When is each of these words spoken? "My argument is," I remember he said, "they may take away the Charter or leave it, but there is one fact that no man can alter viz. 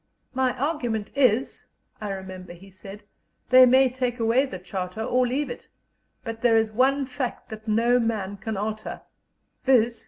"My 0.33 0.57
argument 0.57 1.11
is," 1.13 1.67
I 2.01 2.09
remember 2.09 2.53
he 2.53 2.71
said, 2.71 3.03
"they 3.51 3.67
may 3.67 3.87
take 3.87 4.19
away 4.19 4.45
the 4.47 4.57
Charter 4.57 5.03
or 5.03 5.27
leave 5.27 5.51
it, 5.51 5.67
but 6.23 6.41
there 6.41 6.57
is 6.57 6.71
one 6.71 7.05
fact 7.05 7.49
that 7.49 7.67
no 7.67 7.99
man 7.99 8.37
can 8.37 8.57
alter 8.57 9.01
viz. 9.63 9.99